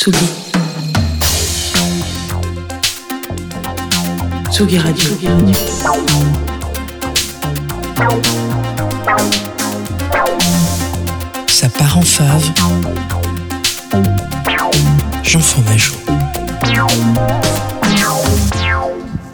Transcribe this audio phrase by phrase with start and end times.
[0.00, 0.16] Tsugi.
[4.50, 5.10] Tsugi Radio.
[11.48, 12.50] Ça part en fave.
[15.22, 15.96] J'en ma joue.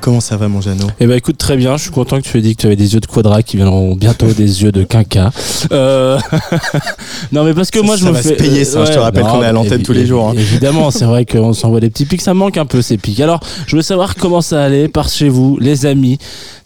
[0.06, 0.86] Comment ça va, mon Jeannot?
[1.00, 1.76] Eh ben, écoute, très bien.
[1.76, 3.56] Je suis content que tu aies dit que tu avais des yeux de quadra qui
[3.56, 5.32] viendront bientôt des yeux de quinca.
[5.72, 6.16] Euh...
[7.32, 8.28] non, mais parce que moi, je ça me fais.
[8.28, 8.84] se payer, ça.
[8.84, 10.28] je te Ouais, rappelle qu'on est à l'antenne tous les jours.
[10.28, 10.34] hein.
[10.36, 12.20] Évidemment, c'est vrai qu'on s'envoie des petits pics.
[12.22, 13.18] Ça me manque un peu ces pics.
[13.18, 16.18] Alors, je veux savoir comment ça allait par chez vous, les amis.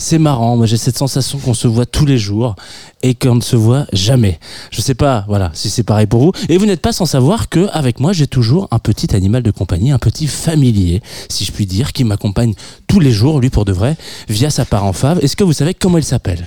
[0.02, 0.56] C'est marrant.
[0.56, 2.56] Moi, j'ai cette sensation qu'on se voit tous les jours
[3.02, 4.40] et qu'on ne se voit jamais.
[4.70, 6.32] Je sais pas, voilà, si c'est pareil pour vous.
[6.48, 9.50] Et vous n'êtes pas sans savoir que avec moi, j'ai toujours un petit animal de
[9.50, 12.54] compagnie, un petit familier, si je puis dire, qui m'accompagne
[12.86, 13.96] tous les jours, lui pour de vrai,
[14.28, 15.18] via sa part en fave.
[15.22, 16.46] Est-ce que vous savez comment il s'appelle?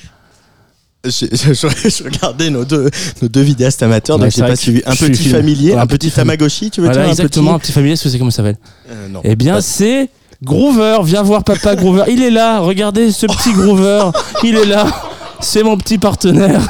[1.05, 2.89] Je, je- je- je regardais nos deux,
[3.21, 4.81] nos deux vidéastes amateurs, Ouais, donc j'ai pas suivi.
[4.85, 7.67] Un petit familier, Ouais, un petit Tamagotchi, tu veux Voilà, dire un exactement, un petit
[7.67, 8.57] petit familier, est-ce que c'est comment ça s'appelle?
[8.89, 9.21] Euh, Non.
[9.23, 10.09] Eh bien, c'est
[10.43, 10.99] Groover.
[11.03, 12.03] Viens voir papa Groover.
[12.07, 12.59] Il est là.
[12.59, 14.11] Regardez ce petit Groover.
[14.43, 14.85] Il est là.
[15.39, 16.61] C'est mon petit partenaire.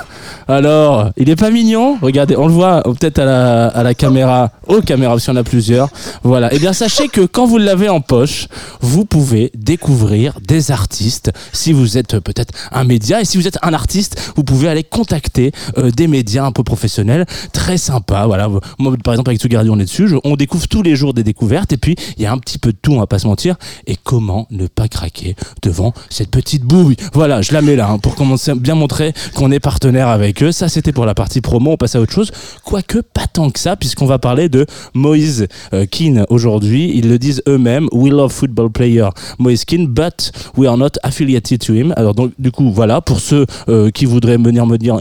[0.47, 4.49] Alors, il est pas mignon Regardez, on le voit peut-être à la, à la caméra,
[4.67, 5.89] aux caméras, si on a plusieurs.
[6.23, 6.53] Voilà.
[6.53, 8.47] Eh bien, sachez que quand vous l'avez en poche,
[8.81, 11.31] vous pouvez découvrir des artistes.
[11.52, 14.67] Si vous êtes euh, peut-être un média et si vous êtes un artiste, vous pouvez
[14.70, 18.25] aller contacter euh, des médias un peu professionnels, très sympas.
[18.28, 18.50] Voilà.
[18.80, 20.09] Moi, par exemple, avec Tsugardi, on est dessus.
[20.23, 22.72] On découvre tous les jours des découvertes et puis il y a un petit peu
[22.72, 23.55] de tout, on va pas se mentir.
[23.88, 26.95] Et comment ne pas craquer devant cette petite bouille?
[27.14, 30.52] Voilà, je la mets là hein, pour commencer bien montrer qu'on est partenaire avec eux.
[30.52, 31.72] Ça, c'était pour la partie promo.
[31.72, 32.31] On passe à autre chose.
[32.64, 34.52] Quoique pas tant que ça, puisqu'on va parler de
[34.93, 36.91] Moïse euh, Keane aujourd'hui.
[36.95, 37.87] Ils le disent eux-mêmes.
[37.91, 39.09] We love football player
[39.39, 41.93] Moïse Keane, but we are not affiliated to him.
[41.97, 44.97] Alors donc du coup voilà pour ceux euh, qui voudraient venir me dire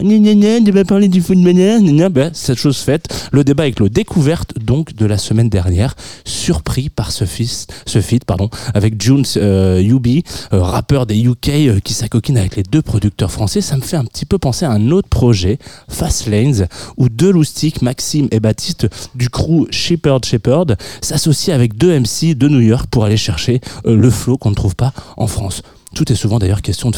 [0.65, 3.29] tu vas parler du football, ben, cette chose faite.
[3.31, 8.01] Le débat avec le découverte donc de la semaine dernière, surpris par ce fils, ce
[8.01, 12.63] feat pardon avec June euh, Yubi, euh, rappeur des UK euh, qui s'acoquine avec les
[12.63, 13.61] deux producteurs français.
[13.61, 15.57] Ça me fait un petit peu penser à un autre projet,
[15.89, 21.99] Fast Lanes, où deux loustiques, Maxime et Baptiste du crew Shepherd Shepherd, s'associent avec deux
[21.99, 25.27] MC de New York pour aller chercher euh, le flow qu'on ne trouve pas en
[25.27, 25.63] France.
[25.95, 26.95] Tout est souvent d'ailleurs question de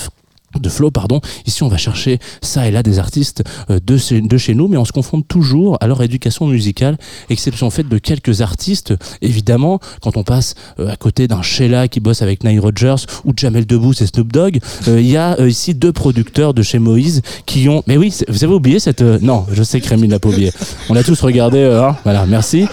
[0.60, 1.22] de flow, pardon.
[1.46, 4.68] Ici, on va chercher ça et là des artistes euh, de, chez, de chez nous,
[4.68, 6.98] mais on se confronte toujours à leur éducation musicale,
[7.30, 8.94] exception faite de quelques artistes.
[9.22, 13.34] Évidemment, quand on passe euh, à côté d'un Sheila qui bosse avec Nile Rodgers ou
[13.36, 17.22] Jamel Debbouze et Snoop Dogg, euh, il y a ici deux producteurs de chez Moïse
[17.46, 17.84] qui ont...
[17.88, 19.02] Mais oui, vous avez oublié cette...
[19.02, 20.52] Non, je sais que Rémi l'a pas oublié.
[20.90, 21.64] On a tous regardé...
[21.64, 22.68] hein, voilà, merci.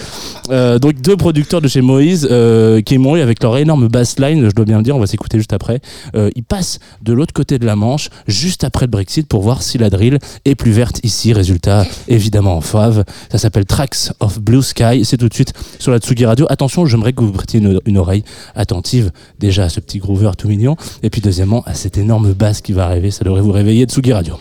[0.49, 2.29] Donc deux producteurs de chez Moïse
[2.85, 5.39] qui m'ont eu avec leur énorme bassline, je dois bien le dire, on va s'écouter
[5.39, 5.81] juste après.
[6.15, 9.79] Ils passent de l'autre côté de la Manche, juste après le Brexit, pour voir si
[9.79, 11.33] la drill est plus verte ici.
[11.33, 13.05] Résultat, évidemment en fave.
[13.31, 15.05] Ça s'appelle Tracks of Blue Sky.
[15.05, 16.47] C'est tout de suite sur la Tsugi Radio.
[16.49, 18.25] Attention, j'aimerais que vous prêtiez une, oreille
[18.55, 22.61] attentive déjà à ce petit groover tout mignon, et puis deuxièmement à cette énorme basse
[22.61, 23.11] qui va arriver.
[23.11, 24.37] Ça devrait vous réveiller Tsugi Radio.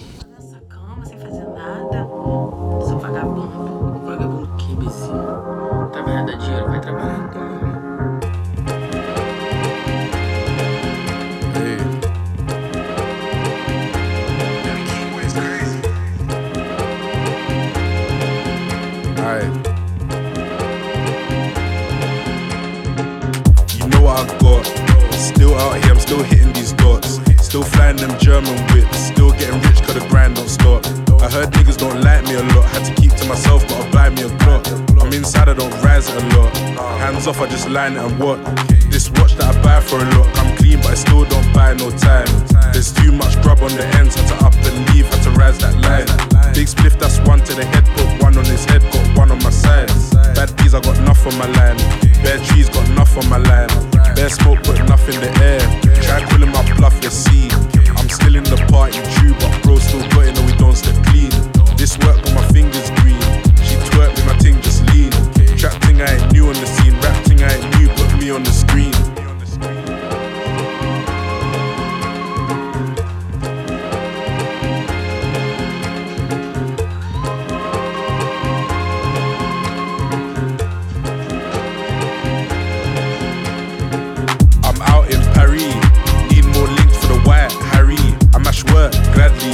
[26.12, 27.22] Still hitting these dots.
[27.40, 28.98] Still flying them German whips.
[28.98, 30.86] Still getting rich cause the grind don't stop.
[31.24, 32.66] I heard niggas don't like me a lot.
[32.74, 34.66] Had to keep to myself, but I'll buy me a Glock.
[35.02, 36.54] I'm inside, I don't rise a lot.
[37.00, 38.44] Hands off, I just line it and what?
[38.92, 40.28] This watch that I buy for a lot.
[40.40, 42.28] I'm clean, but I still don't buy no time.
[42.74, 44.16] There's too much grub on the ends.
[44.16, 46.31] Had to up and leave, had to rise that line.
[89.22, 89.54] gladly.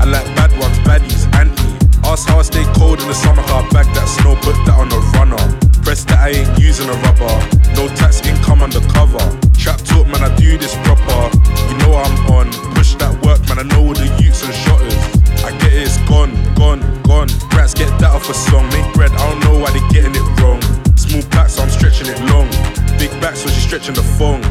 [0.00, 1.72] I like bad ones, baddies, Anthony.
[2.04, 4.92] Ask how I stay cold in the summer I bag that snow, put that on
[4.92, 5.40] a runner.
[5.80, 7.32] Press that I ain't using a rubber.
[7.76, 9.24] No tax income undercover.
[9.56, 11.32] Trap talk, man, I do this proper.
[11.68, 12.52] You know I'm on.
[12.76, 14.96] Push that work, man, I know all the youths and shotters.
[15.44, 17.28] I get it, it's gone, gone, gone.
[17.56, 18.68] Rats get that off a song.
[18.68, 20.60] Make bread, I don't know why they getting it wrong.
[20.96, 22.48] Small packs, so I'm stretching it long.
[23.00, 24.44] Big back, so she stretching the phone.